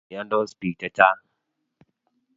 Miandos 0.09 0.51
piik 0.59 0.75
che 0.79 0.89
chang' 0.97 1.23